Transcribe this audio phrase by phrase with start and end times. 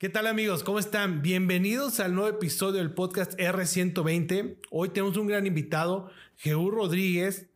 [0.00, 0.64] ¿Qué tal amigos?
[0.64, 1.20] ¿Cómo están?
[1.20, 4.56] Bienvenidos al nuevo episodio del podcast R120.
[4.70, 7.50] Hoy tenemos un gran invitado, Jeú Rodríguez,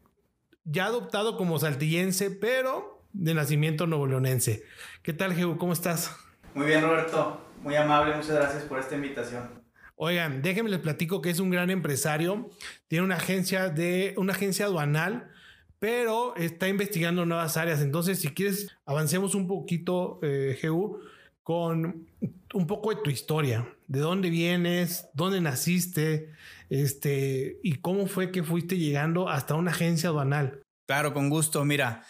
[0.64, 4.62] ya adoptado como saltillense, pero de nacimiento novoleonense.
[5.02, 5.56] ¿Qué tal Jeú?
[5.56, 6.14] ¿Cómo estás?
[6.52, 9.48] Muy bien Roberto, muy amable, muchas gracias por esta invitación.
[9.96, 12.50] Oigan, déjenme les platico que es un gran empresario,
[12.88, 15.30] tiene una agencia de una agencia aduanal,
[15.78, 17.80] pero está investigando nuevas áreas.
[17.80, 20.58] Entonces, si quieres, avancemos un poquito, eh,
[21.44, 22.08] con
[22.54, 26.32] un poco de tu historia, de dónde vienes, dónde naciste,
[26.70, 30.62] este, y cómo fue que fuiste llegando hasta una agencia aduanal.
[30.88, 31.64] Claro, con gusto.
[31.64, 32.02] Mira,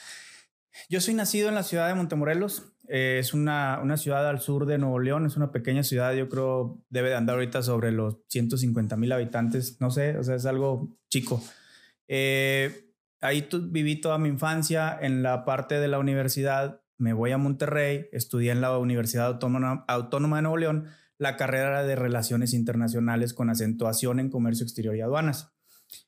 [0.89, 2.71] yo soy nacido en la ciudad de Montemorelos.
[2.89, 5.27] Eh, es una, una, ciudad al sur de Nuevo León.
[5.27, 9.81] Es una pequeña ciudad, yo creo, debe de andar ahorita sobre los 150 mil habitantes.
[9.81, 11.43] No sé, o sea, es algo chico.
[12.07, 14.97] Eh, ahí viví toda mi infancia.
[15.01, 19.85] En la parte de la universidad me voy a Monterrey, estudié en la Universidad Autónoma,
[19.89, 25.01] Autónoma de Nuevo León la carrera de Relaciones Internacionales con acentuación en Comercio Exterior y
[25.01, 25.53] Aduanas.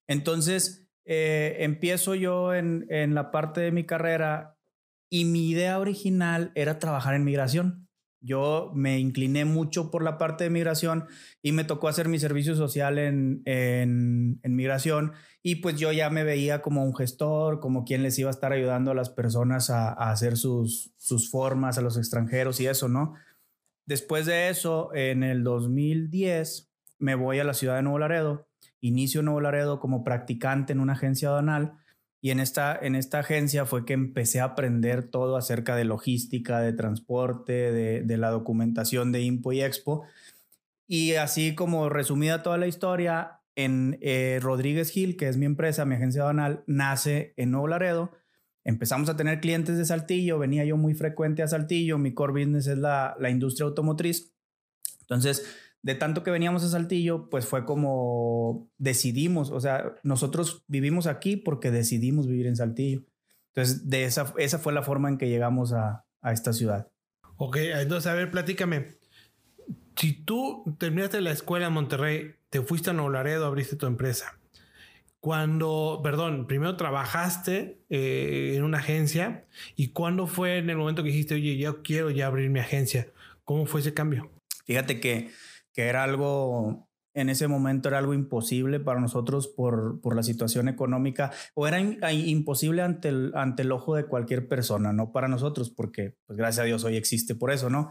[0.09, 4.57] Entonces, eh, empiezo yo en, en la parte de mi carrera
[5.09, 7.86] y mi idea original era trabajar en migración.
[8.27, 11.07] Yo me incliné mucho por la parte de migración
[11.43, 15.13] y me tocó hacer mi servicio social en, en, migración
[15.45, 18.53] y pues yo ya me veía como un gestor, como quien les iba a estar
[18.53, 23.15] ayudando a las personas a, hacer sus, sus formas, a los extranjeros y eso, ¿no?
[23.87, 28.49] Después de eso, en el 2010, me voy a la ciudad de Nuevo Laredo,
[28.81, 31.79] inicio Nuevo Laredo como practicante en una agencia aduanal
[32.27, 36.59] y en esta, en esta agencia fue que empecé a aprender todo acerca de logística,
[36.59, 40.03] de transporte, de, la documentación de Impo y Expo.
[40.89, 45.85] Y así como resumida toda la historia, en eh, Rodríguez Gil, que es mi empresa,
[45.85, 48.11] mi agencia banal, nace en Nuevo Laredo.
[48.65, 52.67] Empezamos a tener clientes de Saltillo, venía yo muy frecuente a Saltillo, mi core business
[52.67, 54.33] es la, la industria automotriz.
[55.03, 55.47] Entonces,
[55.87, 61.37] de tanto que veníamos a Saltillo, pues fue como decidimos, o sea, nosotros vivimos aquí
[61.37, 63.05] porque decidimos vivir en Saltillo.
[63.55, 66.89] Entonces, de esa, esa fue la forma en que llegamos a, a esta ciudad.
[67.37, 68.97] Ok, entonces, a ver, platícame.
[69.95, 74.41] Si tú terminaste la escuela en Monterrey, te fuiste a Nuevo Laredo, abriste tu empresa.
[75.21, 79.45] Cuando, perdón, primero trabajaste eh, en una agencia
[79.77, 83.07] y cuándo fue en el momento que dijiste, oye, yo quiero ya abrir mi agencia?
[83.45, 84.33] ¿Cómo fue ese cambio?
[84.65, 85.31] Fíjate que
[85.77, 90.69] que era algo, en ese momento era algo imposible para nosotros por, por la situación
[90.69, 91.83] económica, o era
[92.13, 96.63] imposible ante el, ante el ojo de cualquier persona, no para nosotros, porque pues gracias
[96.63, 97.91] a Dios hoy existe por eso, ¿no?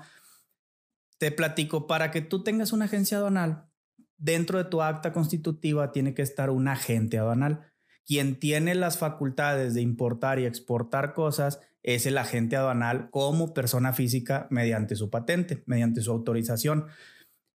[1.19, 3.69] Te platico, para que tú tengas una agencia aduanal,
[4.17, 7.71] dentro de tu acta constitutiva tiene que estar un agente aduanal.
[8.03, 13.93] Quien tiene las facultades de importar y exportar cosas es el agente aduanal como persona
[13.93, 16.87] física mediante su patente, mediante su autorización.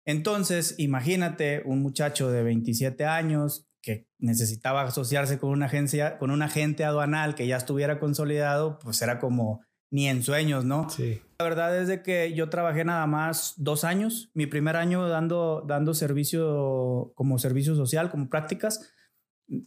[0.06, 6.42] Entonces, imagínate un muchacho de 27 años que necesitaba asociarse con una agencia, con un
[6.42, 10.88] agente aduanal que ya estuviera consolidado, pues era como ni en sueños, ¿no?
[10.90, 11.20] Sí.
[11.38, 15.64] La verdad es de que yo trabajé nada más dos años, mi primer año dando,
[15.66, 18.92] dando servicio como servicio social, como prácticas,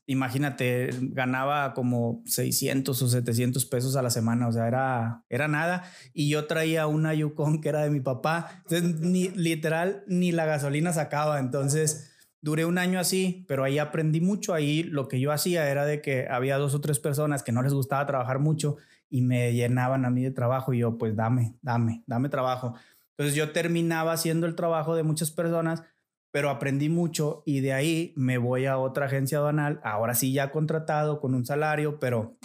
[0.06, 5.84] imagínate, ganaba como 600 o 700 pesos a la semana, o sea, era, era nada.
[6.14, 10.92] Y yo traía una Yukon que era de mi papá, ni, literal ni la gasolina
[10.94, 15.70] sacaba, entonces duré un año así, pero ahí aprendí mucho, ahí lo que yo hacía
[15.70, 18.78] era de que había dos o tres personas que no les gustaba trabajar mucho
[19.10, 22.76] y me llenaban a mí de trabajo y yo pues dame, dame, dame trabajo.
[23.12, 25.84] Entonces yo terminaba haciendo el trabajo de muchas personas
[26.32, 30.52] pero aprendí mucho y de ahí me voy a otra agencia aduanal, ahora sí ya
[30.52, 32.38] contratado con un salario, pero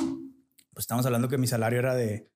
[0.73, 2.31] pues estamos hablando que mi salario era de,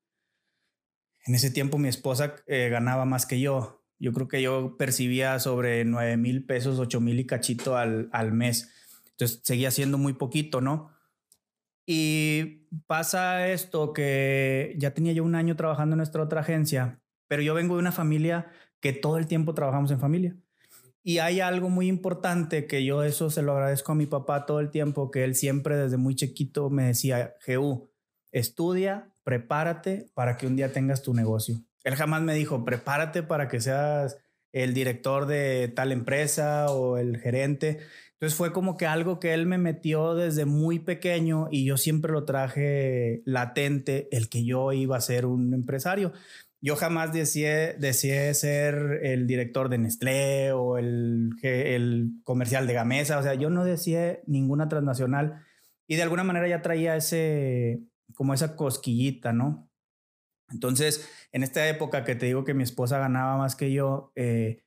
[1.28, 3.84] en ese tiempo mi esposa eh, ganaba más que yo.
[3.98, 8.32] Yo creo que yo percibía sobre 9 mil pesos, 8 mil y cachito al, al
[8.32, 8.72] mes.
[9.10, 10.90] Entonces seguía siendo muy poquito, ¿no?
[11.84, 17.42] Y pasa esto que ya tenía yo un año trabajando en nuestra otra agencia, pero
[17.42, 18.50] yo vengo de una familia
[18.80, 20.36] que todo el tiempo trabajamos en familia.
[21.08, 24.60] Y hay algo muy importante que yo eso se lo agradezco a mi papá todo
[24.60, 27.88] el tiempo, que él siempre desde muy chiquito me decía, Jeú,
[28.30, 31.62] estudia, prepárate para que un día tengas tu negocio.
[31.82, 34.18] Él jamás me dijo, prepárate para que seas
[34.52, 37.78] el director de tal empresa o el gerente.
[38.12, 42.12] Entonces fue como que algo que él me metió desde muy pequeño y yo siempre
[42.12, 46.12] lo traje latente, el que yo iba a ser un empresario.
[46.60, 53.18] Yo jamás deseé, ser el director de Nestlé o el, el comercial de Gamesa.
[53.18, 55.44] O sea, yo no deseé ninguna transnacional
[55.86, 57.80] y de alguna manera ya traía ese,
[58.14, 59.70] como esa cosquillita, ¿no?
[60.50, 64.64] Entonces, en esta época que te digo que mi esposa ganaba más que yo, eh,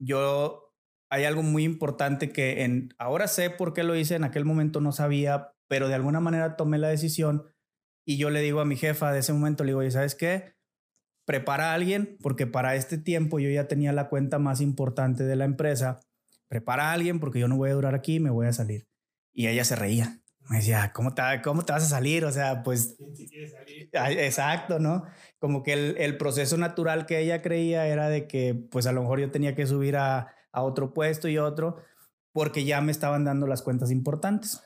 [0.00, 0.74] yo
[1.10, 4.80] hay algo muy importante que en, ahora sé por qué lo hice, en aquel momento
[4.80, 7.46] no sabía, pero de alguna manera tomé la decisión
[8.04, 10.53] y yo le digo a mi jefa de ese momento, le digo, ¿sabes qué?
[11.24, 15.36] Prepara a alguien, porque para este tiempo yo ya tenía la cuenta más importante de
[15.36, 16.00] la empresa.
[16.48, 18.86] Prepara a alguien porque yo no voy a durar aquí, me voy a salir.
[19.32, 20.20] Y ella se reía.
[20.50, 22.24] Me decía, ¿cómo te, cómo te vas a salir?
[22.26, 22.96] O sea, pues...
[23.92, 25.04] Exacto, ¿no?
[25.38, 29.00] Como que el, el, proceso natural que ella creía era de que, pues a lo
[29.00, 31.76] mejor yo tenía que subir a, a otro puesto y otro,
[32.32, 34.62] porque ya me estaban dando las cuentas importantes.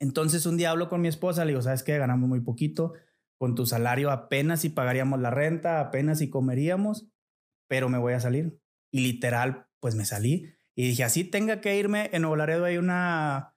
[0.00, 1.98] Entonces un día hablo con mi esposa, le digo, ¿sabes qué?
[1.98, 2.94] Ganamos muy poquito,
[3.38, 7.08] con tu salario apenas si pagaríamos la renta, apenas si comeríamos,
[7.68, 8.60] pero me voy a salir.
[8.90, 12.76] Y literal, pues me salí y dije, así tenga que irme, en Nuevo Laredo hay
[12.76, 13.56] una,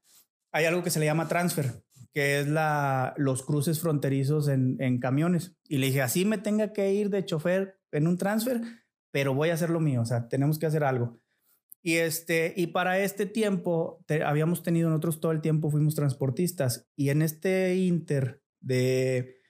[0.51, 1.83] hay algo que se le llama transfer,
[2.15, 5.55] que es la, los cruces fronterizos en, en camiones.
[5.67, 8.61] Y le dije, así me tenga que ir de chofer en un transfer,
[9.11, 11.21] pero voy a hacer lo mío, o sea, tenemos que hacer algo.
[11.83, 16.89] Y, este, y para este tiempo, habíamos tenido nosotros todo el tiempo, fuimos transportistas.
[16.95, 19.40] Y en este inter de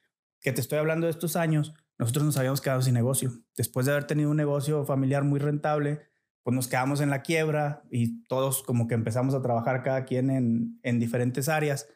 [0.41, 3.31] que te estoy hablando de estos años, nosotros nos habíamos quedado sin negocio.
[3.55, 6.01] Después de haber tenido un negocio familiar muy rentable,
[6.43, 10.31] pues nos quedamos en la quiebra y todos como que empezamos a trabajar cada quien
[10.31, 11.87] en, en diferentes áreas.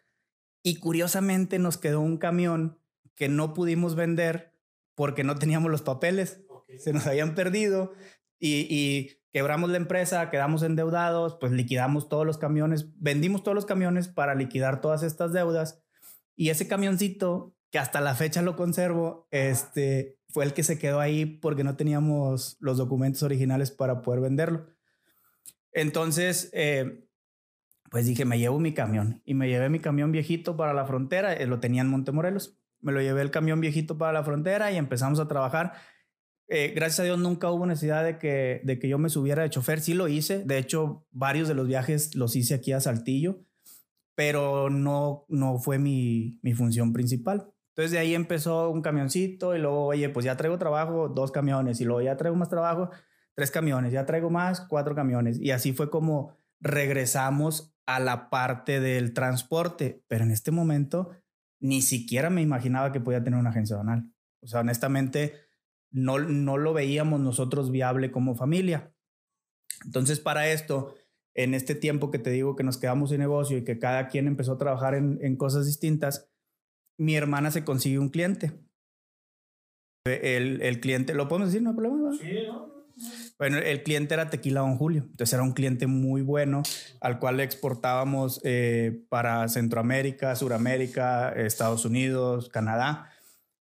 [0.63, 2.79] Y curiosamente nos quedó un camión
[3.15, 4.53] que no pudimos vender
[4.93, 6.45] porque no teníamos los papeles.
[6.77, 7.93] Se nos habían perdido
[8.39, 13.65] y, y quebramos la empresa, quedamos endeudados, pues liquidamos todos los camiones, vendimos todos los
[13.65, 15.83] camiones para liquidar todas estas deudas.
[16.35, 21.01] Y ese camioncito, que hasta la fecha lo conservo, este, fue el que se quedó
[21.01, 24.67] ahí porque no teníamos los documentos originales para poder venderlo.
[25.73, 27.05] Entonces, eh,
[27.91, 31.33] pues dije, me llevo mi camión y me llevé mi camión viejito para la frontera,
[31.33, 32.57] eh, lo tenía en Montemorelos.
[32.79, 35.73] Me lo llevé el camión viejito para la frontera y empezamos a trabajar
[36.47, 39.49] eh, gracias a Dios nunca hubo necesidad de que, de que yo me subiera de
[39.49, 39.81] chofer.
[39.81, 40.45] Sí lo hice.
[40.45, 43.43] De hecho, varios de los viajes los hice aquí a Saltillo,
[44.15, 47.51] pero no, no fue mi, mi función principal.
[47.75, 51.81] Entonces de ahí empezó un camioncito y luego, oye, pues ya traigo trabajo, dos camiones,
[51.81, 52.89] y luego ya traigo más trabajo,
[53.35, 55.39] tres camiones, ya traigo más, cuatro camiones.
[55.39, 61.11] Y así fue como regresamos a la parte del transporte, pero en este momento
[61.59, 64.09] ni siquiera me imaginaba que podía tener una agencia donal.
[64.41, 65.33] O sea, honestamente,
[65.91, 68.93] no, no lo veíamos nosotros viable como familia.
[69.83, 70.95] Entonces, para esto,
[71.33, 74.27] en este tiempo que te digo que nos quedamos sin negocio y que cada quien
[74.27, 76.31] empezó a trabajar en, cosas distintas,
[76.97, 78.53] mi hermana se consigue un cliente.
[80.05, 81.63] El, el cliente, ¿lo podemos decir?
[81.63, 82.11] No hay problema.
[82.13, 82.75] Sí, ¿no?
[83.37, 85.03] Bueno, el cliente era Tequila Don Julio.
[85.03, 86.63] Entonces era un cliente muy bueno
[87.01, 93.11] al cual exportábamos eh, para Centroamérica, Suramérica, Estados Unidos, Canadá.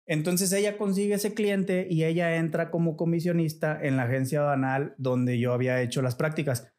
[0.07, 5.37] Entonces ella consigue ese cliente y ella entra como comisionista en la agencia banal donde
[5.37, 6.73] yo había hecho las prácticas.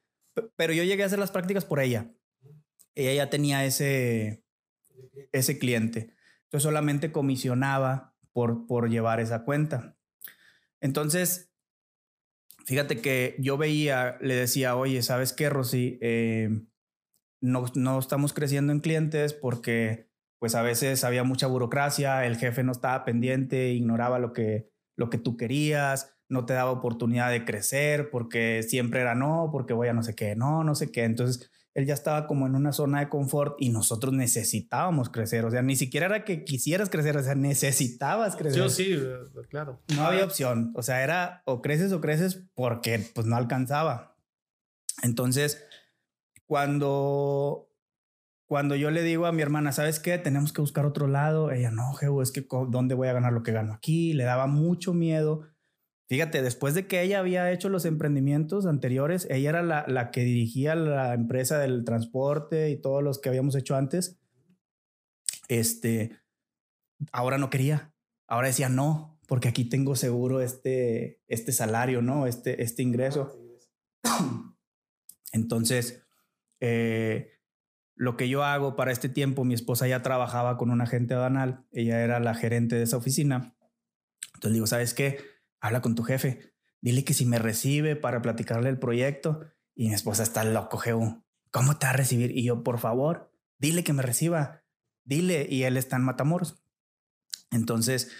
[0.56, 2.10] Pero yo llegué a hacer las prácticas por ella.
[2.96, 4.44] Ella ya tenía ese,
[5.30, 6.12] ese cliente.
[6.50, 9.96] Entonces solamente comisionaba por, por llevar esa cuenta.
[10.80, 11.52] Entonces,
[12.66, 15.96] fíjate que yo veía, le decía, oye, ¿sabes qué, Rosy?
[16.00, 16.50] Eh,
[17.40, 20.10] no, no estamos creciendo en clientes porque
[20.40, 25.08] pues a veces había mucha burocracia, el jefe no estaba pendiente, ignoraba lo que, lo
[25.08, 29.86] que tú querías, no te daba oportunidad de crecer porque siempre era no, porque voy
[29.86, 31.04] a no sé qué, no, no sé qué.
[31.04, 31.48] Entonces
[31.80, 35.44] él ya estaba como en una zona de confort y nosotros necesitábamos crecer.
[35.44, 38.58] O sea, ni siquiera era que quisieras crecer, o sea, necesitabas crecer.
[38.58, 39.16] Yo sí, eh,
[39.48, 39.80] claro.
[39.94, 40.72] No había opción.
[40.76, 44.16] O sea, era o creces o creces porque pues no alcanzaba.
[45.02, 45.64] Entonces,
[46.46, 47.70] cuando
[48.50, 50.18] cuando yo le digo a mi hermana, ¿sabes qué?
[50.18, 51.52] Tenemos que buscar otro lado.
[51.52, 54.12] Ella, no, Jehu, es que ¿dónde voy a ganar lo que gano aquí?
[54.12, 55.46] Le daba mucho miedo.
[56.10, 60.24] Fíjate, después de que ella había hecho los emprendimientos anteriores, ella era la, la que
[60.24, 64.18] dirigía la empresa del transporte y todos los que habíamos hecho antes.
[65.46, 66.18] Este,
[67.12, 67.94] ahora no quería.
[68.26, 72.26] Ahora decía no, porque aquí tengo seguro este, este salario, ¿no?
[72.26, 73.38] Este, este ingreso.
[75.32, 76.02] Entonces,
[76.58, 77.34] eh,
[77.94, 81.66] lo que yo hago para este tiempo, mi esposa ya trabajaba con un agente aduanal,
[81.70, 83.54] ella era la gerente de esa oficina.
[84.34, 85.39] Entonces digo, ¿sabes qué?
[85.60, 89.40] Habla con tu jefe, dile que si me recibe para platicarle el proyecto.
[89.74, 91.24] Y mi esposa está loco, Jehu.
[91.50, 92.36] ¿Cómo te va a recibir?
[92.36, 94.62] Y yo, por favor, dile que me reciba.
[95.04, 95.46] Dile.
[95.48, 96.62] Y él está en Matamoros.
[97.50, 98.10] Entonces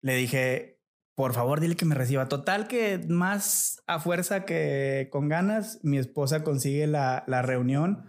[0.00, 0.80] le dije,
[1.14, 2.28] por favor, dile que me reciba.
[2.28, 8.06] Total que más a fuerza que con ganas, mi esposa consigue la, la reunión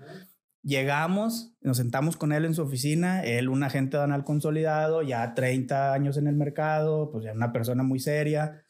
[0.61, 5.93] Llegamos, nos sentamos con él en su oficina, él un agente danal consolidado, ya 30
[5.93, 8.65] años en el mercado, pues ya una persona muy seria.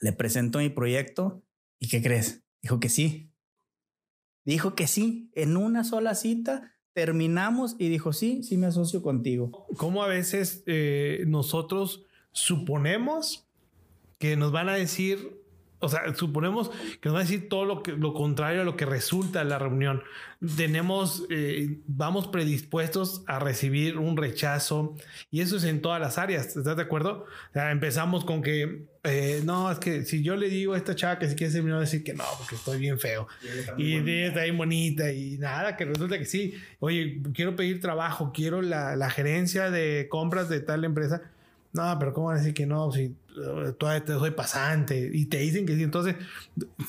[0.00, 1.42] Le presento mi proyecto
[1.80, 2.44] y ¿qué crees?
[2.62, 3.32] Dijo que sí.
[4.44, 9.66] Dijo que sí, en una sola cita terminamos y dijo, sí, sí me asocio contigo.
[9.76, 13.48] ¿Cómo a veces eh, nosotros suponemos
[14.18, 15.40] que nos van a decir
[15.80, 16.70] o sea, suponemos
[17.00, 19.48] que nos va a decir todo lo, que, lo contrario a lo que resulta en
[19.48, 20.02] la reunión.
[20.56, 24.96] Tenemos, eh, vamos predispuestos a recibir un rechazo
[25.30, 26.56] y eso es en todas las áreas.
[26.56, 27.26] ¿Estás de acuerdo?
[27.50, 30.96] O sea, empezamos con que, eh, no, es que si yo le digo a esta
[30.96, 33.28] chava que si quiere ser mi a decir que no, porque estoy bien feo
[33.76, 36.54] y está bien bonita y nada, que resulta que sí.
[36.80, 41.22] Oye, quiero pedir trabajo, quiero la, la gerencia de compras de tal empresa.
[41.72, 42.90] No, pero ¿cómo van a decir que no?
[42.90, 43.14] Si
[43.78, 45.82] todavía te soy pasante y te dicen que sí.
[45.82, 46.16] Entonces,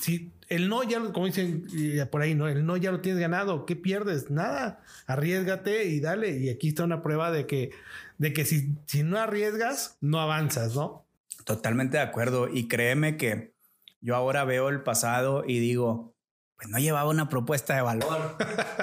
[0.00, 1.66] si el no ya, como dicen
[2.10, 4.30] por ahí, no, el no ya lo tienes ganado, ¿qué pierdes?
[4.30, 6.38] Nada, arriesgate y dale.
[6.38, 7.70] Y aquí está una prueba de que,
[8.18, 11.06] de que si, si no arriesgas, no avanzas, ¿no?
[11.44, 12.48] Totalmente de acuerdo.
[12.52, 13.54] Y créeme que
[14.00, 16.14] yo ahora veo el pasado y digo,
[16.60, 18.36] pues no llevaba una propuesta de valor.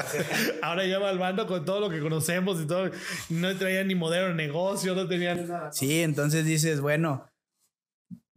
[0.63, 2.89] Ahora lleva al bando con todo lo que conocemos y todo.
[3.29, 5.71] No traía ni modelo de negocio, no tenía nada.
[5.71, 7.29] Sí, entonces dices, bueno,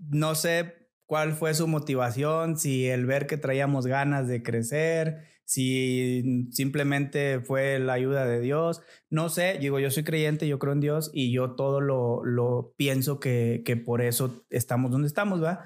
[0.09, 6.47] no sé cuál fue su motivación, si el ver que traíamos ganas de crecer, si
[6.53, 8.83] simplemente fue la ayuda de Dios.
[9.09, 12.75] No sé, digo, yo soy creyente, yo creo en Dios y yo todo lo, lo
[12.77, 15.65] pienso que, que por eso estamos donde estamos, ¿va?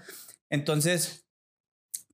[0.49, 1.29] Entonces,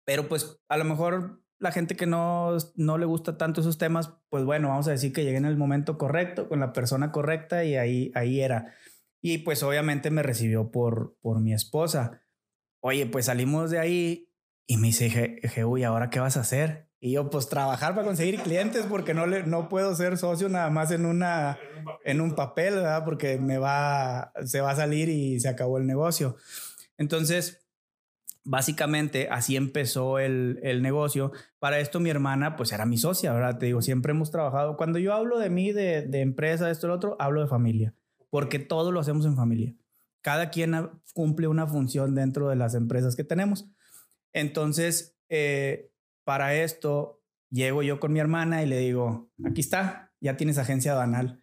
[0.05, 4.15] pero pues a lo mejor la gente que no, no le gusta tanto esos temas,
[4.31, 7.65] pues bueno, vamos a decir que llegué en el momento correcto, con la persona correcta
[7.65, 8.75] y ahí, ahí era.
[9.23, 12.23] Y pues obviamente me recibió por, por mi esposa.
[12.81, 14.31] Oye, pues salimos de ahí
[14.67, 16.89] y me dice, je, uy, ¿ahora qué vas a hacer?
[17.01, 20.71] Y yo, pues trabajar para conseguir clientes porque no, le, no puedo ser socio nada
[20.71, 21.59] más en, una,
[22.05, 23.05] en un papel, ¿verdad?
[23.05, 26.37] Porque me va, se va a salir y se acabó el negocio.
[26.99, 27.67] Entonces,
[28.45, 31.33] básicamente así empezó el, el, negocio.
[31.59, 33.59] Para esto mi hermana pues era mi socia, ¿verdad?
[33.59, 34.77] Te digo, siempre hemos trabajado.
[34.77, 37.95] Cuando yo hablo de mí, de, de empresa, esto y lo otro, hablo de familia
[38.31, 39.75] porque todo lo hacemos en familia.
[40.23, 40.75] Cada quien
[41.15, 43.71] cumple una función dentro de las empresas que tenemos.
[44.33, 45.93] Entonces, eh,
[46.25, 50.93] para esto, llego yo con mi hermana y le digo, aquí está, ya tienes agencia
[50.93, 51.43] aduanal.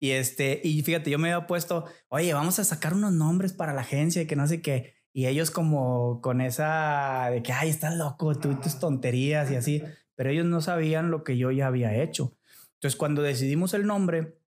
[0.00, 3.72] Y este, y fíjate, yo me había puesto, oye, vamos a sacar unos nombres para
[3.72, 4.94] la agencia y que no sé qué.
[5.12, 9.56] Y ellos como con esa de que, ay, estás loco, tú y tus tonterías y
[9.56, 9.82] así.
[10.16, 12.36] Pero ellos no sabían lo que yo ya había hecho.
[12.74, 14.38] Entonces, cuando decidimos el nombre,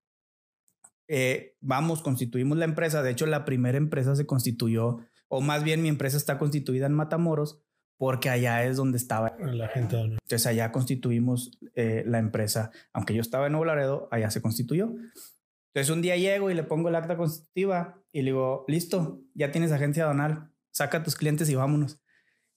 [1.07, 3.01] eh, vamos, constituimos la empresa.
[3.01, 6.93] De hecho, la primera empresa se constituyó, o más bien mi empresa está constituida en
[6.93, 7.63] Matamoros,
[7.97, 9.99] porque allá es donde estaba la gente.
[9.99, 12.71] Entonces allá constituimos eh, la empresa.
[12.93, 14.93] Aunque yo estaba en Nuevo Laredo, allá se constituyó.
[15.73, 19.51] Entonces un día llego y le pongo el acta constitutiva y le digo, listo, ya
[19.51, 21.99] tienes agencia donal, saca a tus clientes y vámonos.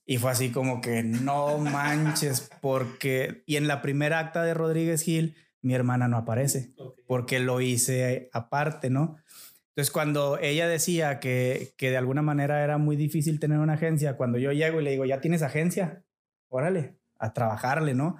[0.05, 3.43] Y fue así como que no manches, porque...
[3.45, 6.73] Y en la primera acta de Rodríguez Gil mi hermana no aparece
[7.07, 9.17] porque lo hice aparte, ¿no?
[9.69, 14.17] Entonces, cuando ella decía que, que de alguna manera era muy difícil tener una agencia,
[14.17, 16.03] cuando yo llego y le digo, ¿ya tienes agencia?
[16.49, 18.17] Órale, a trabajarle, ¿no?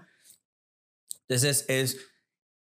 [1.27, 1.99] Entonces, es,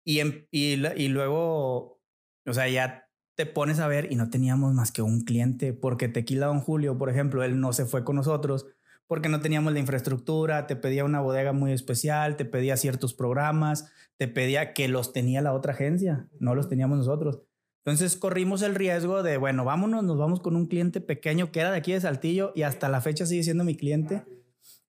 [0.04, 2.00] y, y, y luego,
[2.46, 6.08] o sea, ya te pones a ver y no teníamos más que un cliente, porque
[6.08, 8.68] Tequila Don Julio, por ejemplo, él no se fue con nosotros
[9.08, 13.92] porque no teníamos la infraestructura, te pedía una bodega muy especial, te pedía ciertos programas,
[14.18, 17.42] te pedía que los tenía la otra agencia, no los teníamos nosotros.
[17.86, 21.72] Entonces corrimos el riesgo de, bueno, vámonos, nos vamos con un cliente pequeño que era
[21.72, 24.24] de aquí de Saltillo y hasta la fecha sigue siendo mi cliente.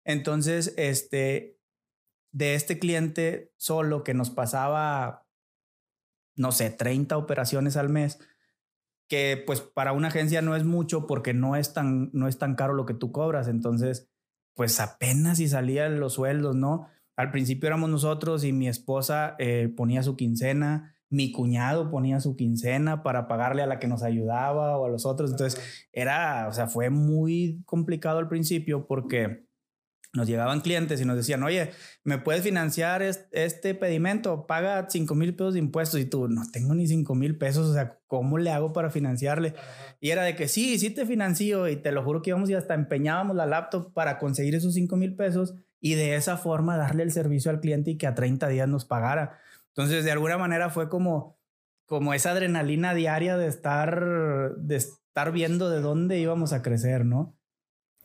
[0.04, 1.58] Entonces, este,
[2.32, 5.26] de este cliente solo que nos pasaba,
[6.36, 8.18] no sé, 30 operaciones al mes,
[9.08, 12.54] que pues para una agencia no es mucho porque no es tan, no es tan
[12.54, 13.48] caro lo que tú cobras.
[13.48, 14.10] Entonces,
[14.54, 16.88] pues apenas si salían los sueldos, ¿no?
[17.16, 22.36] Al principio éramos nosotros y mi esposa eh, ponía su quincena, mi cuñado ponía su
[22.36, 25.30] quincena para pagarle a la que nos ayudaba o a los otros.
[25.30, 29.45] Entonces, era, o sea, fue muy complicado al principio porque
[30.16, 31.70] nos llegaban clientes y nos decían, oye,
[32.02, 34.46] ¿me puedes financiar este pedimento?
[34.46, 36.00] Paga 5 mil pesos de impuestos.
[36.00, 39.54] Y tú, no tengo ni 5 mil pesos, o sea, ¿cómo le hago para financiarle?
[40.00, 42.54] Y era de que sí, sí te financio y te lo juro que íbamos y
[42.54, 47.02] hasta empeñábamos la laptop para conseguir esos 5 mil pesos y de esa forma darle
[47.02, 49.38] el servicio al cliente y que a 30 días nos pagara.
[49.68, 51.38] Entonces, de alguna manera fue como,
[51.84, 57.36] como esa adrenalina diaria de estar, de estar viendo de dónde íbamos a crecer, ¿no?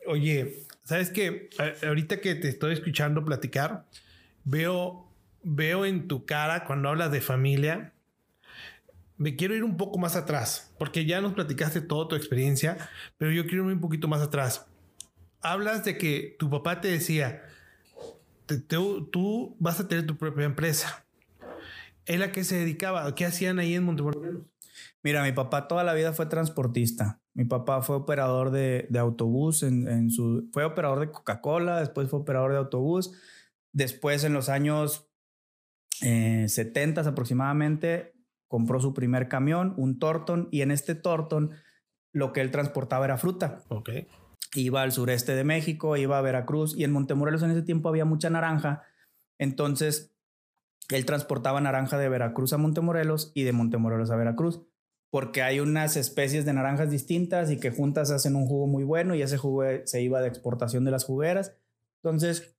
[0.05, 1.49] Oye, Sabes que
[1.85, 3.85] ahorita que te estoy escuchando platicar,
[4.43, 5.11] veo
[5.43, 7.93] veo en tu cara cuando hablas de familia,
[9.17, 13.31] me quiero ir un poco más atrás, porque ya nos platicaste toda tu experiencia, pero
[13.31, 14.67] yo quiero ir un poquito más atrás.
[15.41, 17.43] Hablas de que tu papá te decía,
[18.67, 21.05] tú vas a tener tu propia empresa.
[22.05, 23.13] ¿Él a qué se dedicaba?
[23.15, 24.43] ¿Qué hacían ahí en Montemorelos?
[25.03, 27.20] Mira, mi papá toda la vida fue transportista.
[27.33, 30.49] Mi papá fue operador de, autobús en, su...
[30.51, 33.13] Fue operador de Coca-Cola, después fue operador de autobús.
[33.71, 35.09] Después, en los años
[36.01, 38.13] 70 eh, aproximadamente,
[38.47, 41.51] compró su primer camión, un Torton, y en este Torton
[42.11, 43.63] lo que él transportaba era fruta.
[43.69, 43.89] Ok.
[44.53, 48.03] Iba al sureste de México, iba a Veracruz, y en Montemorelos en ese tiempo había
[48.03, 48.83] mucha naranja.
[49.37, 50.13] Entonces,
[50.89, 54.61] él transportaba naranja de Veracruz a Montemorelos y de Montemorelos a Veracruz
[55.11, 59.13] porque hay unas especies de naranjas distintas y que juntas hacen un jugo muy bueno
[59.13, 61.53] y ese jugo se iba de exportación de las jugueras.
[62.01, 62.55] Entonces,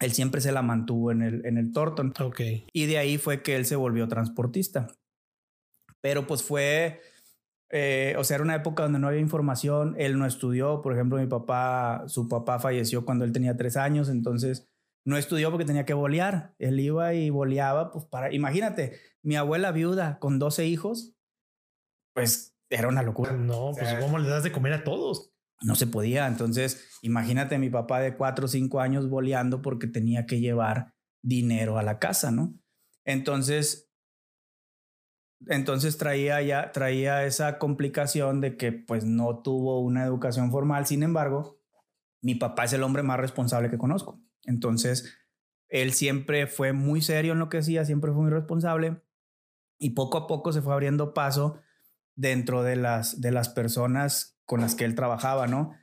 [0.00, 2.12] él siempre se la mantuvo en el, en el Torton.
[2.20, 2.40] Ok.
[2.72, 4.88] Y de ahí fue que él se volvió transportista.
[6.00, 7.00] Pero pues fue,
[7.70, 11.18] eh, o sea, era una época donde no había información, él no estudió, por ejemplo,
[11.18, 14.68] mi papá, su papá falleció cuando él tenía tres años, entonces
[15.04, 19.72] no estudió porque tenía que bolear, él iba y boleaba, pues para, imagínate, mi abuela
[19.72, 21.15] viuda con 12 hijos,
[22.16, 23.32] pues era una locura.
[23.32, 25.34] No, pues ¿cómo le das de comer a todos?
[25.60, 26.26] No se podía.
[26.26, 31.76] Entonces, imagínate mi papá de cuatro o cinco años boleando porque tenía que llevar dinero
[31.76, 32.58] a la casa, ¿no?
[33.04, 33.92] Entonces,
[35.46, 40.86] entonces traía ya, traía esa complicación de que pues no tuvo una educación formal.
[40.86, 41.60] Sin embargo,
[42.22, 44.22] mi papá es el hombre más responsable que conozco.
[44.44, 45.18] Entonces,
[45.68, 49.02] él siempre fue muy serio en lo que hacía, siempre fue muy responsable
[49.78, 51.60] y poco a poco se fue abriendo paso
[52.16, 55.74] dentro de las, de las personas con las que él trabajaba, ¿no?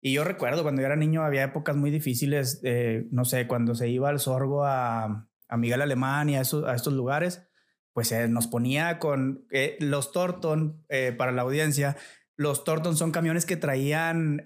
[0.00, 3.74] Y yo recuerdo cuando yo era niño había épocas muy difíciles, eh, no sé, cuando
[3.74, 7.46] se iba al sorgo a, a Miguel Alemán y a, a estos lugares,
[7.92, 10.84] pues eh, nos ponía con eh, los Torton,
[11.18, 11.96] para la audiencia,
[12.36, 14.42] los Torton son camiones que traían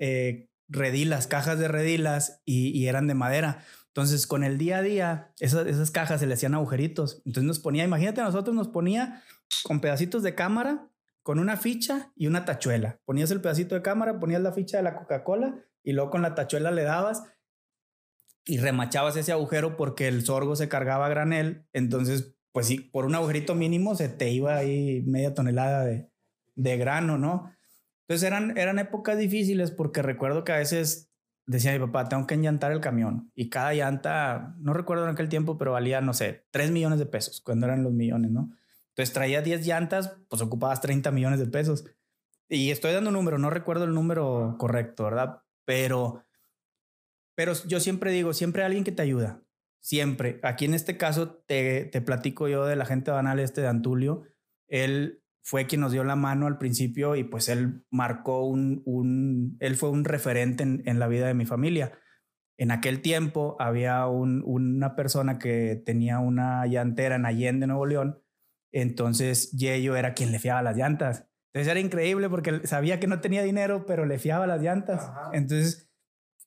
[0.68, 3.64] redilas, cajas de redilas y, eran de madera.
[3.88, 7.22] Entonces, con el día a día, esas, esas cajas se le hacían agujeritos.
[7.24, 9.22] Entonces nos ponía, imagínate, a nosotros nos ponía
[9.62, 10.90] con pedacitos de cámara
[11.26, 13.00] con una ficha y una tachuela.
[13.04, 16.36] Ponías el pedacito de cámara, ponías la ficha de la Coca-Cola y luego con la
[16.36, 17.24] tachuela le dabas
[18.44, 21.66] y remachabas ese agujero porque el sorgo se cargaba a granel.
[21.72, 26.08] Entonces, pues sí, por un agujerito mínimo se te iba ahí media tonelada de,
[26.54, 27.52] de grano, ¿no?
[28.02, 31.10] Entonces eran, eran épocas difíciles porque recuerdo que a veces
[31.44, 35.28] decía mi papá, tengo que enllantar el camión y cada llanta, no recuerdo en aquel
[35.28, 38.52] tiempo, pero valía, no sé, 3 millones de pesos cuando eran los millones, ¿no?
[38.96, 41.84] Entonces traía 10 llantas, pues ocupabas 30 millones de pesos.
[42.48, 45.42] Y estoy dando un número, no recuerdo el número correcto, ¿verdad?
[45.66, 46.24] Pero,
[47.34, 49.42] pero yo siempre digo, siempre hay alguien que te ayuda.
[49.80, 50.40] Siempre.
[50.42, 54.22] Aquí en este caso te, te platico yo de la gente banal este de Antulio.
[54.66, 59.58] Él fue quien nos dio la mano al principio y pues él marcó un, un
[59.60, 61.92] él fue un referente en, en, la vida de mi familia.
[62.56, 68.22] En aquel tiempo había un, una persona que tenía una llantera en Allende, Nuevo León,
[68.80, 71.24] entonces Yeyo era quien le fiaba las llantas.
[71.54, 75.10] Entonces era increíble porque sabía que no tenía dinero, pero le fiaba las llantas.
[75.32, 75.88] Entonces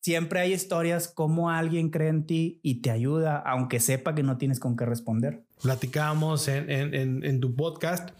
[0.02, 4.38] siempre hay historias como alguien cree en ti y te ayuda, aunque sepa que no
[4.38, 5.44] tienes con qué responder.
[5.64, 8.12] Platicábamos en, en, en, tu podcast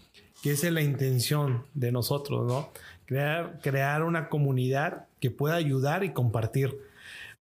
[0.42, 2.70] que esa es la intención de nosotros, ¿no?
[3.06, 6.76] Crear, crear una comunidad que pueda ayudar y compartir.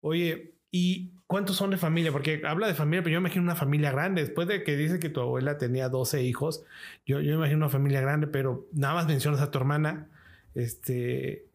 [0.02, 2.12] Oye, y ¿Cuántos son de familia?
[2.12, 4.24] Porque habla de familia, pero yo imagino una familia grande.
[4.24, 6.66] Después de que dice que tu abuela tenía 12 hijos,
[7.06, 10.10] yo, yo imagino una familia grande, pero nada más mencionas a tu hermana.
[10.56, 11.46] Este.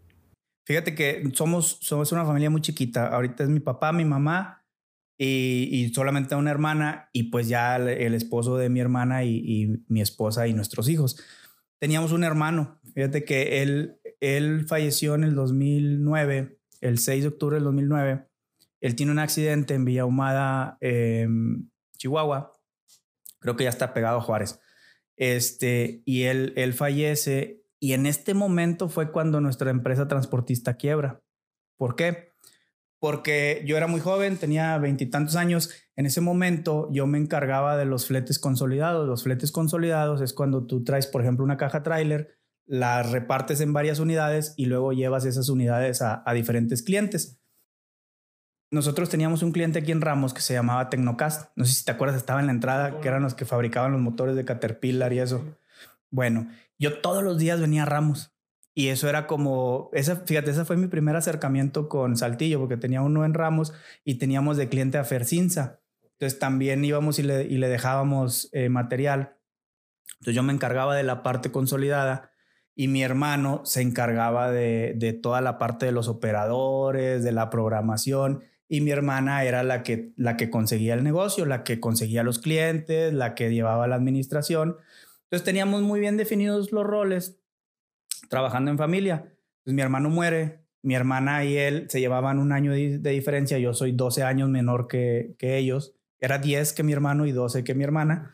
[0.65, 3.09] Fíjate que somos, somos una familia muy chiquita.
[3.09, 4.65] Ahorita es mi papá, mi mamá
[5.19, 9.85] y, y solamente una hermana y pues ya el, esposo de mi hermana y, y,
[9.89, 11.21] mi esposa y nuestros hijos.
[11.81, 12.79] Teníamos un hermano.
[12.95, 18.29] Fíjate que él, él falleció en el 2009, el 6 de octubre del 2009
[18.85, 22.53] él tiene un accidente en Villa Humada, em, Chihuahua.
[23.39, 24.61] Creo que ya está pegado a Juárez.
[25.17, 27.65] Este, y él, él fallece.
[27.81, 31.23] Y en este momento fue cuando nuestra empresa transportista quiebra.
[31.79, 32.33] ¿Por qué?
[32.99, 35.71] Porque yo era muy joven, tenía veintitantos años.
[35.97, 39.09] En ese momento yo me encargaba de los fletes consolidados.
[39.09, 43.73] Los fletes consolidados es cuando tú traes, por ejemplo, una caja trailer, la repartes en
[43.73, 47.41] varias unidades y luego llevas esas unidades a diferentes clientes
[48.71, 51.51] nosotros teníamos un cliente aquí en Ramos que se llamaba Tecnocast.
[51.57, 54.01] No sé si te acuerdas, estaba en la entrada, que eran los que fabricaban los
[54.01, 55.45] motores de Caterpillar y eso.
[56.11, 56.49] Bueno,
[56.79, 58.33] yo todos los días venía a Ramos.
[58.77, 63.03] Y eso era como, esa, fíjate, ese fue mi primer acercamiento con Saltillo, porque tenía
[63.03, 63.73] uno en Ramos
[64.05, 65.81] y teníamos de cliente a Fercinza.
[66.03, 69.37] Entonces también íbamos y le, y le dejábamos eh, material.
[70.15, 72.33] Entonces yo me encargaba de la parte consolidada
[72.75, 77.51] y mi hermano se encargaba de, de toda la parte de los operadores, de la
[77.51, 82.23] programación y mi hermana era la que, la que conseguía el negocio, la que conseguía
[82.23, 84.77] los clientes, la que llevaba la administración.
[85.25, 87.41] Entonces teníamos muy bien definidos los roles
[88.29, 89.33] trabajando en familia.
[89.65, 93.75] Pues mi hermano muere, mi hermana y él se llevaban un año de, diferencia, yo
[93.75, 97.75] soy 12 años menor que, que ellos, era 10 que mi hermano y 12 que
[97.75, 98.33] mi hermana.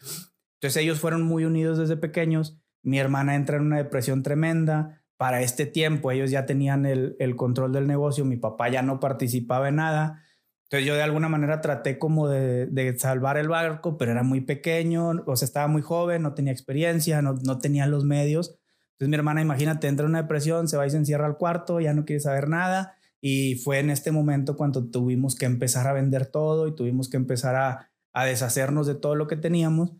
[0.54, 5.42] Entonces ellos fueron muy unidos desde pequeños, mi hermana entra en una depresión tremenda, para
[5.42, 9.76] este tiempo ellos ya tenían el, control del negocio, mi papá ya no participaba en
[9.76, 10.24] nada,
[10.62, 15.10] entonces yo de alguna manera traté como de, salvar el barco, pero era muy pequeño,
[15.26, 18.58] o sea, estaba muy joven, no tenía experiencia, no, tenía los medios.
[18.92, 21.80] Entonces mi hermana, imagínate, entra en una depresión, se va y se encierra al cuarto,
[21.80, 22.96] ya no quiere saber nada.
[23.20, 27.18] Y fue en este momento cuando tuvimos que empezar a vender todo y tuvimos que
[27.18, 29.92] empezar a deshacernos de todo lo que teníamos.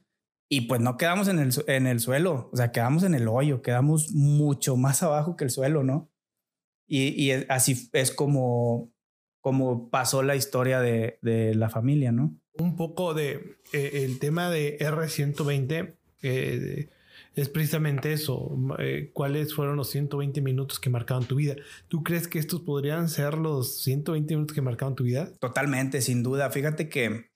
[0.52, 3.62] Y pues no quedamos en el, en el suelo, o sea, quedamos en el hoyo,
[3.62, 6.10] quedamos mucho más abajo que el suelo, ¿no?
[6.88, 8.92] Y, y así es como,
[9.40, 12.36] como pasó la historia de, de la familia, ¿no?
[12.58, 15.94] Un poco de eh, el tema de R120.
[16.22, 16.88] Eh,
[17.36, 18.58] es precisamente eso.
[18.80, 21.54] Eh, ¿Cuáles fueron los 120 minutos que marcaron tu vida?
[21.86, 25.32] ¿Tú crees que estos podrían ser los 120 minutos que marcaron tu vida?
[25.38, 26.50] Totalmente, sin duda.
[26.50, 27.29] Fíjate que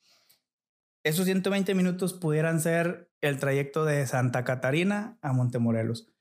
[1.05, 6.12] esos 120 minutos pudieran ser el trayecto de Santa Catarina a Montemorelos.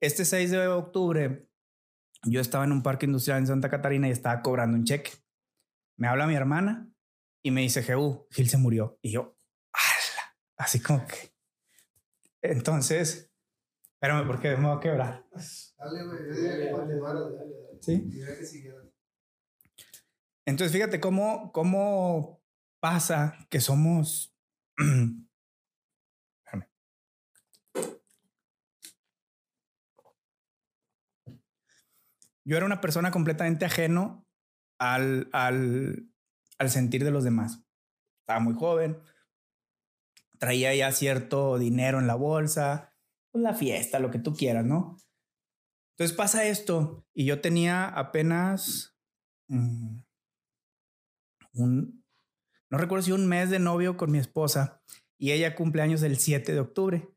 [0.00, 1.48] Este 6 de octubre,
[2.24, 5.12] yo estaba en un parque industrial en Santa Catarina y estaba cobrando un cheque.
[5.96, 6.90] Me habla mi hermana
[7.42, 8.98] y me dice, Jehú, Gil se murió.
[9.02, 9.38] Y yo,
[10.56, 11.36] así como que
[12.50, 13.32] entonces,
[13.94, 15.26] espérame porque me voy a quebrar.
[15.78, 17.46] Dale, güey, dale,
[17.80, 18.10] Sí.
[20.44, 22.42] Entonces, fíjate cómo, cómo
[22.80, 24.34] pasa que somos.
[32.44, 34.24] Yo era una persona completamente ajeno
[34.78, 36.08] al, al,
[36.58, 37.66] al sentir de los demás.
[38.20, 39.00] Estaba muy joven,
[40.38, 42.94] traía ya cierto dinero en la bolsa,
[43.32, 44.96] pues la fiesta, lo que tú quieras, ¿no?
[45.96, 48.96] Entonces pasa esto y yo tenía apenas
[49.48, 49.98] mm,
[51.54, 52.05] un,
[52.70, 54.82] no recuerdo si un mes de novio con mi esposa
[55.18, 57.08] y ella cumple años el 7 de octubre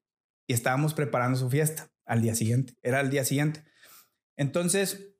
[0.48, 3.64] y estábamos preparando su fiesta al día siguiente, era el día siguiente.
[4.36, 5.16] Entonces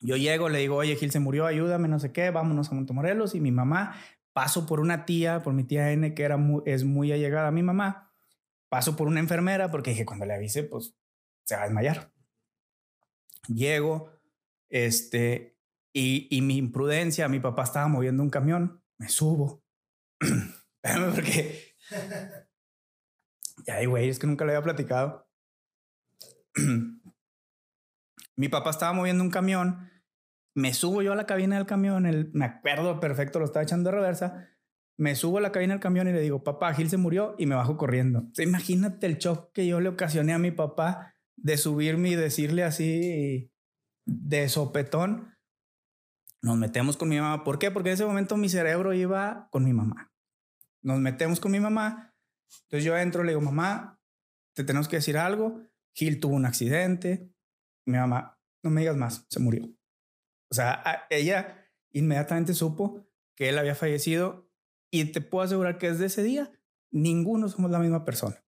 [0.00, 3.34] yo llego, le digo, oye, Gil se murió, ayúdame, no sé qué, vámonos a Montemorelos
[3.34, 3.96] y mi mamá
[4.32, 7.64] paso por una tía, por mi tía N, que era es muy allegada a mi
[7.64, 8.12] mamá,
[8.68, 10.94] paso por una enfermera porque dije, cuando le avise, pues
[11.44, 12.12] se va a desmayar.
[13.48, 14.12] Llego,
[14.68, 15.58] este,
[15.92, 19.62] y, y mi imprudencia, mi papá estaba moviendo un camión, me subo.
[20.82, 21.74] Espérame porque...
[23.66, 25.28] Ya, güey, es que nunca le había platicado.
[28.36, 29.90] mi papá estaba moviendo un camión
[30.58, 33.90] me subo yo a la cabina del camión, el, me acuerdo perfecto, lo estaba echando
[33.90, 34.48] de reversa.
[34.96, 37.46] Me subo a la cabina del camión y le digo, papá, Gil se murió y
[37.46, 38.28] me bajo corriendo.
[38.38, 43.52] imagínate el shock que yo le ocasioné a mi papá de subirme y decirle así
[44.04, 45.37] de sopetón.
[46.42, 47.44] Nos metemos con mi mamá.
[47.44, 47.70] ¿Por qué?
[47.70, 50.12] Porque en ese momento mi cerebro iba con mi mamá.
[50.82, 52.14] Nos metemos con mi mamá.
[52.62, 54.00] Entonces yo entro, le digo, mamá,
[54.54, 55.60] te tenemos que decir algo.
[55.94, 57.32] Gil tuvo un accidente.
[57.86, 59.68] Mi mamá, no me digas más, se murió.
[60.50, 64.50] O sea, ella inmediatamente supo que él había fallecido
[64.90, 66.52] y te puedo asegurar que desde ese día
[66.90, 68.42] ninguno somos la misma persona.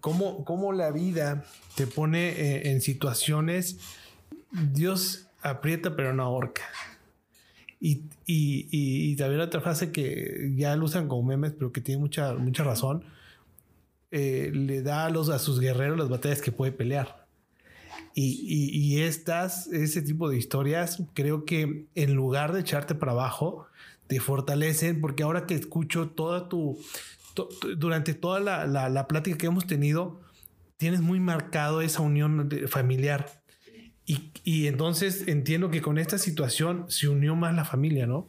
[0.00, 3.80] ¿Cómo, cómo la vida te pone eh, en situaciones,
[4.72, 6.62] Dios aprieta pero no ahorca?
[7.80, 11.98] Y, y, y, también otra frase que ya lo usan como memes, pero que tiene
[11.98, 13.04] mucha, mucha razón,
[14.10, 17.26] eh, le da a, los, a sus guerreros las batallas que puede pelear.
[18.14, 23.66] Y, y, estas, ese tipo de historias, creo que en lugar de echarte para abajo,
[24.08, 26.78] te fortalecen, porque ahora que escucho toda tu,
[27.76, 30.20] durante toda la, la, la, plática que hemos tenido,
[30.76, 33.39] tienes muy marcado esa unión familiar.
[34.10, 38.28] Y, y, entonces entiendo que con esta situación se unió más la familia, ¿no?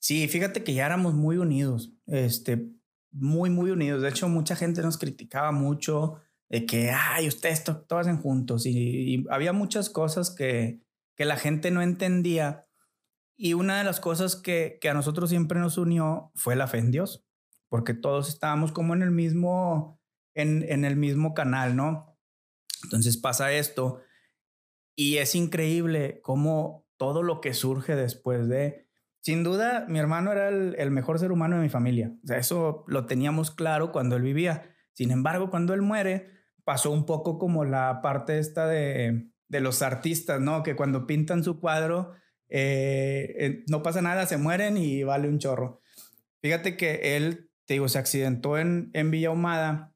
[0.00, 2.66] Sí, fíjate que ya éramos muy unidos, este,
[3.12, 4.02] muy, muy unidos.
[4.02, 6.16] De hecho, mucha gente nos criticaba mucho
[6.48, 8.66] de que, ay, ustedes todos hacen juntos.
[8.66, 10.80] Y, había muchas cosas que,
[11.14, 12.66] que la gente no entendía.
[13.36, 16.78] Y una de las cosas que, que a nosotros siempre nos unió fue la fe
[16.78, 17.24] en Dios,
[17.68, 20.00] porque todos estábamos como en el mismo,
[20.34, 22.18] en, en el mismo canal, ¿no?
[22.82, 24.00] Entonces pasa esto
[24.96, 28.84] y es increíble cómo todo lo que surge después de
[29.24, 32.12] sin duda, mi hermano era el, mejor ser humano de mi familia.
[32.22, 34.70] O sea, eso lo teníamos claro cuando él vivía.
[34.92, 36.28] Sin embargo, cuando él muere,
[36.62, 40.62] pasó un poco como la parte esta de, de los artistas, ¿no?
[40.62, 42.12] Que cuando pintan su cuadro,
[42.50, 45.80] eh, eh, no pasa nada, se mueren y vale un chorro.
[46.42, 49.94] Fíjate que él, te digo, se accidentó en, en Villa Humada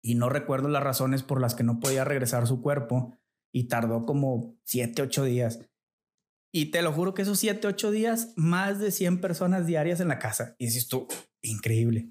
[0.00, 3.19] y no recuerdo las razones por las que no podía regresar su cuerpo
[3.52, 5.60] y tardó como siete, ocho días.
[6.52, 10.08] Y te lo juro que esos siete, ocho días, más de 100 personas diarias en
[10.08, 10.56] la casa.
[10.58, 11.06] Y dices tú,
[11.42, 12.10] increíble.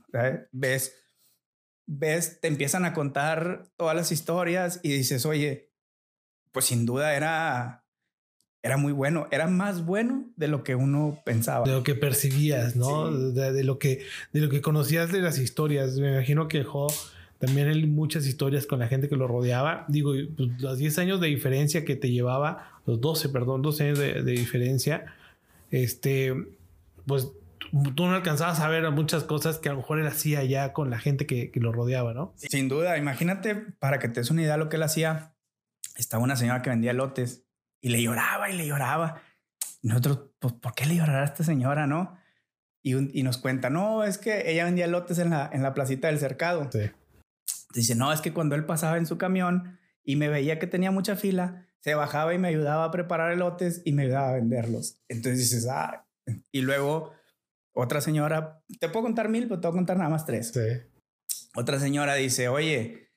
[0.51, 0.95] Ves,
[1.85, 5.73] ves, te empiezan a contar todas las historias y dices, oye,
[6.51, 7.85] pues sin duda era,
[8.63, 9.27] era muy bueno.
[9.31, 11.65] Era más bueno de lo que uno pensaba.
[11.65, 13.11] De lo que percibías, ¿no?
[13.11, 15.97] De, lo que, de lo que conocías de las historias.
[15.97, 16.63] Me imagino que
[17.39, 19.85] también hay muchas historias con la gente que lo rodeaba.
[19.87, 23.99] Digo, pues, los 10 años de diferencia que te llevaba los 12, perdón, 12 años
[23.99, 25.05] de, diferencia,
[25.71, 26.33] este,
[27.05, 27.29] pues
[27.95, 30.89] tú no alcanzabas a ver muchas cosas que a lo mejor él hacía ya con
[30.89, 32.33] la gente que, lo rodeaba, ¿no?
[32.35, 35.33] Sin duda, imagínate, para que te des una idea de lo que él hacía,
[35.95, 37.43] estaba una señora que vendía lotes
[37.79, 39.21] y le lloraba y le lloraba.
[39.81, 42.17] nosotros, pues, ¿por qué le llorará a esta señora, no?
[42.81, 46.07] Y, y, nos cuenta, no, es que ella vendía lotes en la, en la placita
[46.07, 46.69] del cercado.
[46.71, 46.91] Sí.
[47.73, 50.91] Dice, no, es que cuando él pasaba en su camión y me veía que tenía
[50.91, 54.99] mucha fila, se bajaba y me ayudaba a preparar elotes y me ayudaba a venderlos.
[55.07, 56.07] Entonces dices, ah,
[56.51, 57.13] y luego
[57.73, 60.51] otra señora, te puedo contar mil, pero te voy a contar nada más tres.
[61.55, 63.11] Otra señora dice, oye,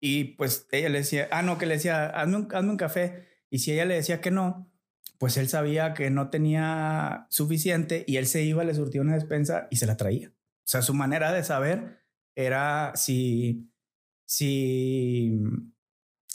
[0.00, 3.26] y pues ella le decía, ah, no, que le decía, hazme un, hazme un café.
[3.50, 4.72] Y si ella le decía que no,
[5.18, 9.68] pues él sabía que no tenía suficiente y él se iba, le surtía una despensa
[9.70, 10.30] y se la traía.
[10.30, 12.02] O sea, su manera de saber
[12.34, 13.70] era si,
[14.26, 15.40] si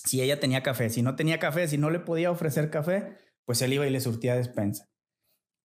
[0.06, 0.89] si ella tenía café.
[0.89, 4.01] Si no tenía café, si no le podía ofrecer café, pues él iba y le
[4.01, 4.89] surtía despensa.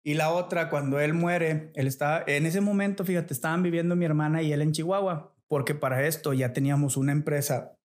[0.03, 4.05] Y la otra, cuando él muere, él estaba, en ese momento, fíjate, estaban viviendo mi
[4.05, 7.77] hermana y él en Chihuahua, porque para esto ya teníamos una empresa,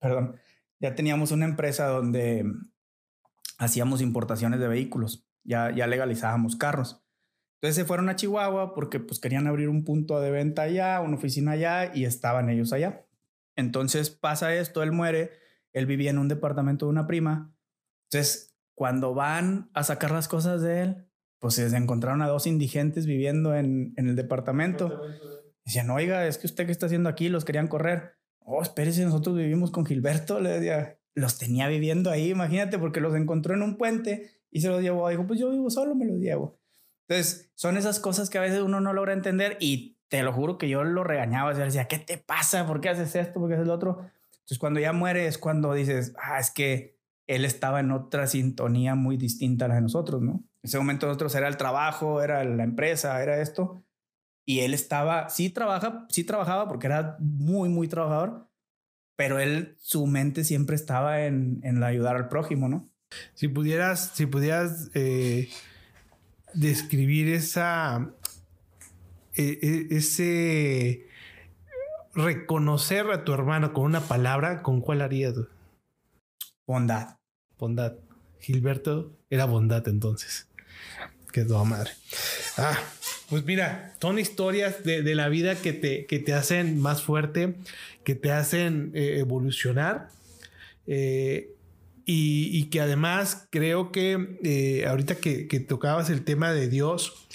[0.00, 0.36] perdón,
[0.80, 2.44] ya teníamos una empresa donde
[3.58, 7.04] hacíamos importaciones de vehículos, ya, ya legalizábamos carros.
[7.56, 11.16] Entonces se fueron a Chihuahua porque pues querían abrir un punto de venta allá, una
[11.16, 13.07] oficina allá y estaban ellos allá.
[13.58, 15.32] Entonces pasa esto, él muere
[15.72, 17.54] él vivía en un departamento de una prima.
[18.10, 23.06] Entonces, cuando van a sacar las cosas de él, pues se encontraron a dos indigentes
[23.06, 25.02] viviendo en, el departamento.
[25.64, 28.14] Decían, oiga, es que usted qué está haciendo aquí, los querían correr.
[28.40, 30.40] Oh, espérese, nosotros vivimos con Gilberto.
[30.40, 34.68] Le decía, los tenía viviendo ahí, imagínate, porque los encontró en un puente y se
[34.68, 35.08] los llevó.
[35.08, 36.58] Dijo, pues yo vivo solo, me los llevo.
[37.06, 40.58] Entonces, son esas cosas que a veces uno no logra entender y te lo juro
[40.58, 41.50] que yo lo regañaba.
[41.50, 42.66] O decía, ¿qué te pasa?
[42.66, 43.40] ¿Por qué haces esto?
[43.40, 44.00] ¿Por qué haces lo otro?
[44.30, 48.94] Entonces, cuando ya muere es cuando dices, ah, es que él estaba en otra sintonía
[48.94, 50.32] muy distinta a la de nosotros, ¿no?
[50.62, 53.84] En ese momento nosotros era el trabajo, era la empresa, era esto.
[54.46, 58.48] Y él estaba, sí trabaja, sí trabajaba porque era muy, muy trabajador,
[59.14, 62.88] pero él, su mente siempre estaba en, en ayudar al prójimo, ¿no?
[63.34, 65.50] Si pudieras, si pudieras eh,
[66.54, 68.10] describir esa,
[69.38, 71.06] e, e, ese
[72.14, 75.34] reconocer a tu hermano con una palabra, ¿con cuál harías?
[76.66, 77.16] Bondad.
[77.58, 77.94] Bondad.
[78.40, 80.48] Gilberto era bondad entonces.
[81.32, 81.92] Que tu madre.
[82.56, 82.78] Ah,
[83.30, 87.54] pues mira, son historias de, la vida que te, que te, hacen más fuerte,
[88.02, 90.08] que te hacen eh, evolucionar.
[90.86, 91.54] Eh,
[92.10, 97.28] y, que además creo que eh, ahorita que, que, tocabas el tema de Dios,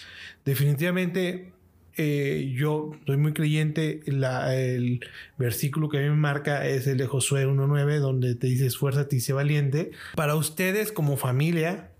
[0.45, 1.52] definitivamente
[1.97, 4.99] eh, yo soy muy creyente, el
[5.37, 9.15] versículo que a mí me marca es el de Josué 1.9, donde te dice esfuérzate
[9.15, 9.91] y sé valiente.
[10.15, 11.91] Para ustedes como familia,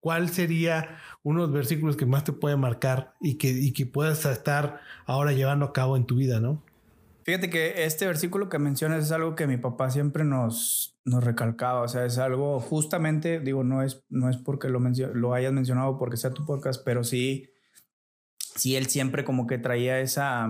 [0.00, 3.86] ¿cuál sería uno de los versículos que más te puede marcar y que, y que
[3.86, 6.62] puedas estar ahora llevando a cabo en tu vida, no?
[7.24, 11.82] Fíjate que este versículo que mencionas es algo que mi papá siempre nos, nos recalcaba,
[11.82, 14.80] o sea, es algo justamente, digo, no es, no es porque lo,
[15.14, 17.51] lo hayas mencionado porque sea tu podcast, pero sí
[18.56, 20.48] sí, él siempre como que traía esa,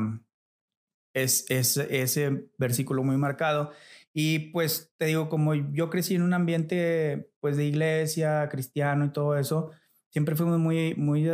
[1.14, 3.72] es, ese versículo muy marcado.
[4.12, 9.12] Y pues te digo, como yo crecí en un ambiente pues de iglesia, cristiano y
[9.12, 9.70] todo eso,
[10.10, 11.28] siempre fuimos muy, muy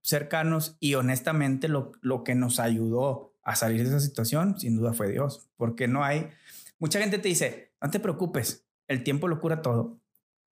[0.00, 4.92] cercanos y honestamente lo, lo que nos ayudó a salir de esa situación sin duda
[4.92, 6.28] fue Dios, porque no hay,
[6.78, 10.00] mucha gente te dice, no te preocupes, el tiempo lo cura todo.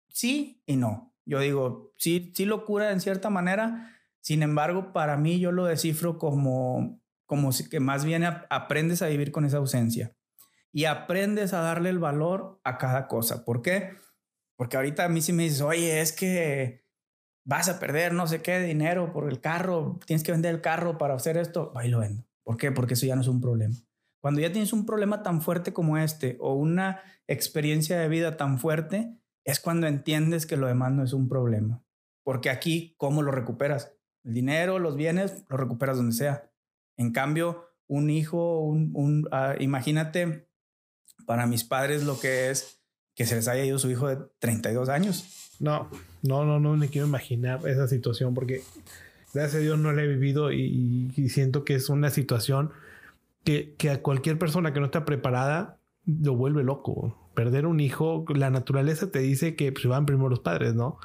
[0.10, 1.14] Sí y no.
[1.26, 3.97] Yo digo, sí, sí lo cura en cierta manera,
[4.28, 9.32] sin embargo, para mí yo lo descifro como, como que más bien aprendes a vivir
[9.32, 10.18] con esa ausencia
[10.74, 13.46] y aprendes a darle el valor a cada cosa.
[13.46, 13.94] ¿Por qué?
[14.58, 16.84] Porque ahorita a mí sí me dices, oye, es que
[17.46, 20.98] vas a perder no sé qué dinero por el carro, tienes que vender el carro
[20.98, 22.28] para hacer esto, y lo vendo.
[22.44, 22.74] ¿Por qué?
[22.74, 23.76] Porque eso ya no es un problema.
[24.20, 28.60] Cuando ya tienes un problema tan fuerte como este o una experiencia de vida tan
[28.60, 31.82] fuerte, es cuando entiendes que lo demás no es un problema.
[32.26, 33.97] Porque aquí, ¿cómo lo recuperas?
[34.28, 36.52] El dinero, los bienes, lo recuperas donde sea.
[36.98, 40.50] En cambio, un hijo, un, ah, imagínate
[41.26, 42.82] para mis padres lo que es
[43.16, 45.56] que se les haya ido su hijo de 32 años.
[45.60, 45.90] No,
[46.22, 48.62] no, no, no me quiero imaginar esa situación porque
[49.34, 52.72] gracias a Dios no la he vivido y, siento que es una situación
[53.46, 58.26] que, que, a cualquier persona que no está preparada lo vuelve loco perder un hijo,
[58.34, 60.98] la naturaleza te dice que pues, van primero los padres, ¿no?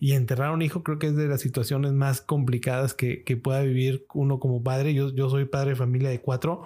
[0.00, 4.04] Y enterrar un hijo creo que es de las situaciones más complicadas que, pueda vivir
[4.12, 4.94] uno como padre.
[4.94, 6.64] Yo, yo soy padre de familia de cuatro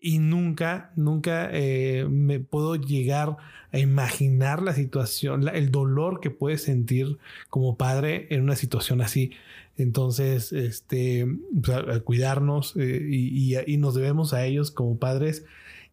[0.00, 3.36] y nunca, nunca eh, me puedo llegar
[3.72, 7.18] a imaginar la situación, el dolor que puedes sentir
[7.50, 9.32] como padre en una situación así.
[9.76, 11.26] Entonces, este,
[11.64, 15.44] pues, cuidarnos eh, y, y nos debemos a ellos como padres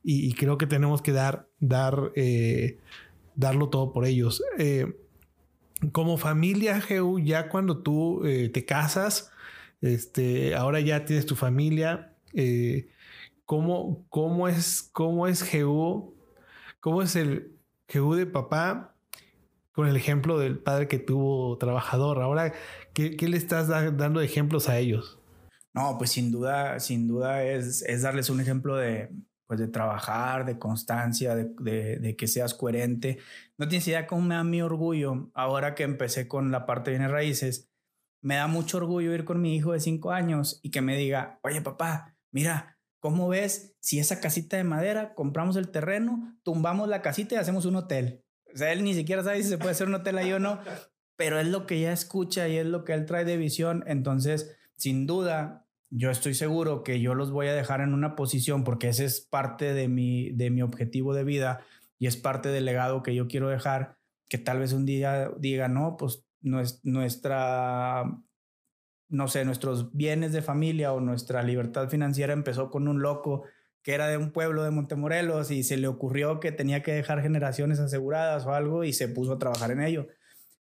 [0.01, 2.79] y, creo que tenemos que dar, dar, eh,
[3.35, 4.41] darlo todo por ellos.
[4.57, 4.97] Eh,
[5.91, 9.31] como familia, Geu, ya cuando tú eh, te casas,
[9.81, 12.15] este, ahora ya tienes tu familia,
[13.45, 15.45] ¿cómo, ¿cómo, es, ¿cómo es?
[16.79, 17.57] ¿Cómo es el
[17.87, 18.95] Geu de papá
[19.73, 22.21] con el ejemplo del padre que tuvo trabajador?
[22.21, 22.53] Ahora,
[22.93, 25.19] ¿qué, qué le estás dando ejemplos a ellos?
[25.73, 29.09] No, pues sin duda, sin duda es, es darles un ejemplo de,
[29.49, 33.17] pues de trabajar, de constancia, de, de, que seas coherente.
[33.57, 36.97] No tienes idea cómo me da mi orgullo ahora que empecé con la parte de
[36.97, 37.71] bienes raíces.
[38.21, 41.39] Me da mucho orgullo ir con mi hijo de cinco años y que me diga,
[41.41, 47.01] oye papá, mira, ¿cómo ves si esa casita de madera, compramos el terreno, tumbamos la
[47.01, 48.23] casita y hacemos un hotel?
[48.53, 50.59] O sea, él ni siquiera sabe si se puede hacer un hotel ahí o no,
[51.17, 53.83] pero es lo que ya escucha y es lo que él trae de visión.
[53.87, 58.63] Entonces, sin duda, yo estoy seguro que yo los voy a dejar en una posición
[58.63, 61.61] porque ese es parte de mi, de mi objetivo de vida
[61.97, 63.97] y es parte del legado que yo quiero dejar,
[64.27, 68.05] que tal vez un día diga, no, pues nuestra,
[69.09, 73.43] no sé, nuestros bienes de familia o nuestra libertad financiera empezó con un loco
[73.81, 77.21] que era de un pueblo de Montemorelos y se le ocurrió que tenía que dejar
[77.21, 80.07] generaciones aseguradas o algo y se puso a trabajar en ello.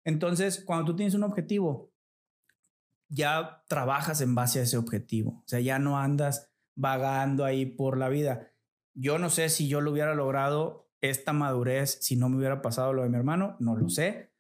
[0.05, 1.91] Entonces, cuando tú tienes un objetivo,
[3.09, 5.43] ya trabajas en base a ese objetivo.
[5.45, 8.53] O sea, ya no andas vagando ahí por la vida.
[8.95, 12.93] Yo no sé si yo lo hubiera logrado esta madurez si no me hubiera pasado
[12.93, 14.33] lo de mi hermano, no lo sé.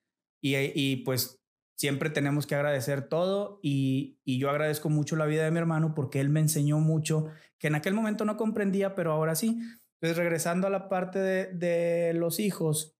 [0.43, 1.41] Y, y pues
[1.77, 5.95] siempre tenemos que agradecer todo y, y, yo agradezco mucho la vida de mi hermano
[5.95, 7.27] porque él me enseñó mucho
[7.59, 9.59] que en aquel momento no comprendía, pero ahora sí.
[10.01, 12.97] Entonces, regresando a la parte de, de los hijos,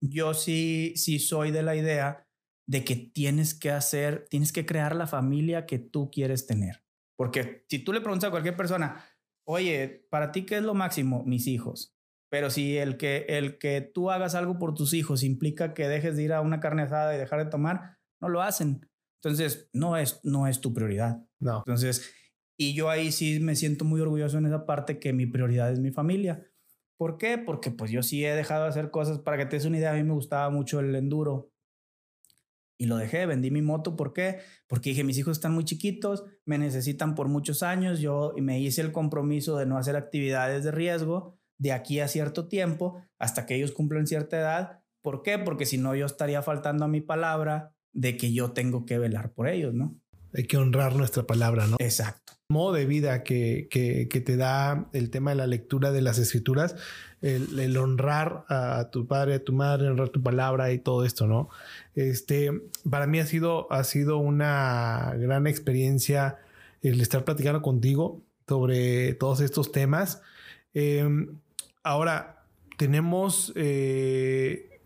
[0.00, 2.26] yo sí, sí soy de la idea
[2.70, 6.84] de que tienes que hacer, tienes que crear la familia que tú quieres tener.
[7.16, 9.04] Porque si tú le preguntas a cualquier persona,
[9.44, 11.24] oye, ¿para ti qué es lo máximo?
[11.24, 11.96] Mis hijos.
[12.30, 16.14] Pero si el que, el que tú hagas algo por tus hijos implica que dejes
[16.14, 18.88] de ir a una carne asada y dejar de tomar, no lo hacen.
[19.20, 21.26] Entonces, no es, no es tu prioridad.
[21.40, 21.64] No.
[21.66, 22.14] Entonces,
[22.56, 25.80] y yo ahí sí me siento muy orgulloso en esa parte que mi prioridad es
[25.80, 26.46] mi familia.
[26.96, 27.36] ¿Por qué?
[27.36, 29.18] Porque pues yo sí he dejado de hacer cosas.
[29.18, 31.50] Para que te des una idea, a mí me gustaba mucho el enduro
[32.80, 33.94] y lo dejé, vendí mi moto.
[33.94, 34.38] ¿Por qué?
[34.66, 38.80] Porque dije, mis hijos están muy chiquitos, me necesitan por muchos años, yo me hice
[38.80, 43.54] el compromiso de no hacer actividades de riesgo de aquí a cierto tiempo, hasta que
[43.54, 44.80] ellos cumplan cierta edad.
[45.02, 45.38] ¿Por qué?
[45.38, 49.34] Porque si no, yo estaría faltando a mi palabra de que yo tengo que velar
[49.34, 49.99] por ellos, ¿no?
[50.34, 51.76] Hay que honrar nuestra palabra, ¿no?
[51.78, 52.34] Exacto.
[52.48, 56.18] Modo de vida que, que, que te da el tema de la lectura de las
[56.18, 56.76] escrituras,
[57.22, 61.48] el, honrar a tu padre, a tu madre, honrar tu palabra y todo esto, ¿no?
[61.94, 62.50] Este,
[62.88, 66.38] para mí ha sido, ha sido una gran experiencia
[66.82, 70.22] el estar platicando contigo sobre todos estos temas.
[70.72, 71.38] Em,
[71.82, 72.44] ahora,
[72.78, 74.80] tenemos eh,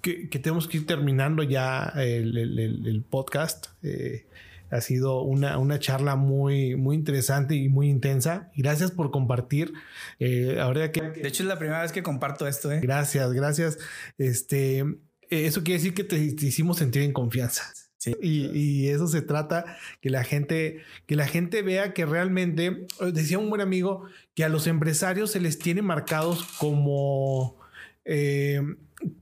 [0.00, 3.66] que, tenemos que ir terminando ya el, podcast.
[3.82, 4.26] Eh,
[4.72, 8.50] ha sido una, una charla muy, muy interesante y muy intensa.
[8.56, 9.74] Gracias por compartir.
[10.18, 11.02] Eh, ahora que...
[11.02, 12.72] De hecho, es la primera vez que comparto esto.
[12.72, 12.80] ¿eh?
[12.80, 13.78] Gracias, gracias.
[14.16, 14.82] Este,
[15.28, 17.70] eso quiere decir que te, hicimos sentir en confianza.
[17.98, 18.16] Sí.
[18.22, 23.38] Y, y, eso se trata que la gente que la gente vea que realmente decía
[23.38, 27.60] un buen amigo que a los empresarios se les tiene marcados como
[28.04, 28.60] eh,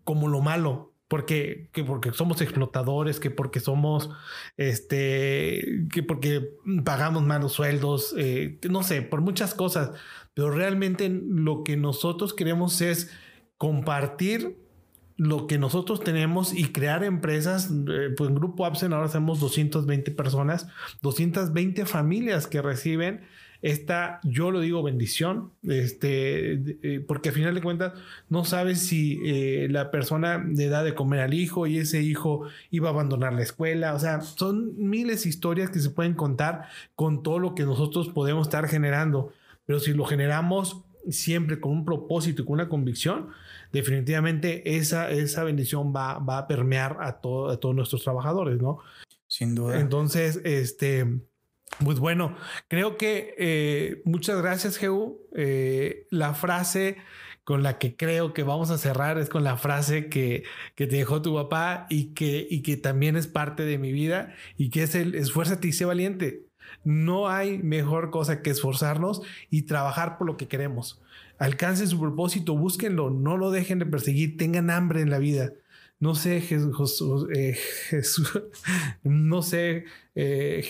[0.03, 4.11] como lo malo porque, que porque somos explotadores, que porque somos,
[4.57, 6.51] este, que porque
[6.85, 9.91] pagamos malos sueldos, eh, no sé, por muchas cosas,
[10.35, 13.11] pero realmente lo que nosotros queremos es
[13.57, 14.57] compartir
[15.17, 17.73] lo que nosotros tenemos y crear empresas.
[17.89, 20.69] Eh, pues en Grupo Absen ahora hacemos 220 personas,
[21.03, 23.23] 220 familias que reciben
[23.63, 26.53] esta, yo lo digo bendición, este,
[26.83, 27.93] eh, porque al final de cuentas
[28.29, 32.45] no sabes si eh, la persona le da de comer al hijo y ese hijo
[32.71, 36.69] iba a abandonar la escuela, o sea, son miles de historias que se pueden contar
[36.95, 39.33] con todo lo que nosotros podemos estar generando,
[39.67, 43.29] pero si lo generamos siempre con un propósito y con una convicción,
[43.73, 48.79] definitivamente esa, esa bendición va, va a permear a, a todos nuestros trabajadores, ¿no?
[49.27, 49.79] Sin duda.
[49.79, 51.07] Entonces, este,
[51.85, 52.37] pues bueno,
[52.69, 55.19] creo que eh, muchas gracias, Jehu.
[55.35, 56.99] Eh, la frase
[57.45, 60.45] con la que creo que vamos a cerrar es con la frase que,
[60.75, 64.35] que te dejó tu papá y que, y que también es parte de mi vida
[64.57, 66.45] y que es el esfuérzate y sé valiente.
[66.85, 71.01] No hay mejor cosa que esforzarnos y trabajar por lo que queremos.
[71.39, 75.53] Alcancen su propósito, búsquenlo, no lo dejen de perseguir, tengan hambre en la vida.
[76.01, 77.59] No sé, Jesús, eh,
[79.03, 79.85] no sé,
[80.15, 80.67] eh,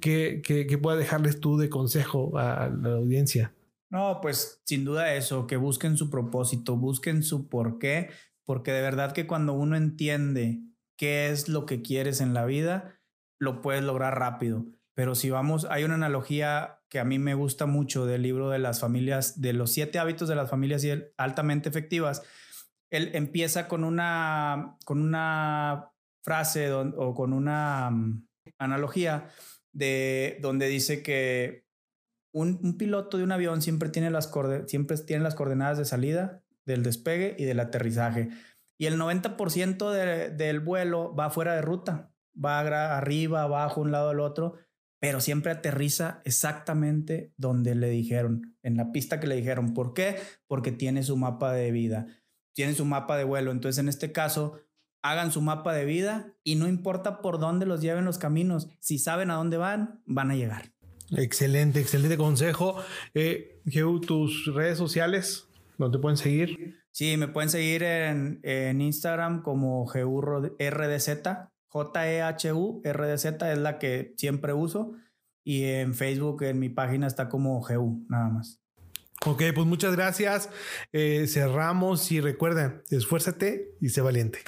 [0.00, 3.54] ¿qué, qué, pueda dejarles tú de consejo a la audiencia?
[3.88, 8.10] No, pues sin duda eso, que busquen su propósito, busquen su por qué,
[8.44, 10.60] porque de verdad que cuando uno entiende
[10.98, 13.00] qué es lo que quieres en la vida,
[13.38, 14.66] lo puedes lograr rápido.
[14.94, 18.58] Pero si vamos, hay una analogía que a mí me gusta mucho del libro de
[18.58, 22.22] las familias, de los siete hábitos de las familias altamente efectivas,
[22.96, 25.90] él empieza con una, con una
[26.22, 28.26] frase o con una mm,
[28.58, 29.28] analogía
[29.72, 31.64] de donde dice que
[32.32, 34.30] un, piloto de un avión siempre tiene, las
[34.66, 38.30] siempre tiene las coordenadas de salida, del despegue y del aterrizaje.
[38.78, 42.60] Y el 90% del vuelo va fuera de ruta, va
[42.96, 44.54] arriba, abajo, un lado al otro,
[45.00, 49.74] pero siempre aterriza exactamente donde le dijeron, en la pista que le dijeron.
[49.74, 50.16] ¿Por qué?
[50.48, 52.06] Porque tiene su mapa de vida
[52.54, 53.50] tienen su mapa de vuelo.
[53.50, 54.60] Entonces, en este caso,
[55.02, 58.98] hagan su mapa de vida y no importa por dónde los lleven los caminos, si
[58.98, 60.72] saben a dónde van, van a llegar.
[61.16, 62.76] Excelente, excelente consejo.
[63.12, 63.60] Eh,
[64.06, 65.46] tus redes sociales,
[65.76, 66.76] ¿dónde te pueden seguir?
[66.90, 71.08] Sí, me pueden seguir en, en Instagram como GURDZ,
[71.74, 74.92] J-E-H-U, RDZ es la que siempre uso.
[75.44, 78.63] Y en Facebook, en mi página está como GU, nada más.
[79.26, 80.50] Ok, pues muchas gracias.
[80.92, 84.40] Eh, cerramos y recuerden, esfuérzate y sé valiente.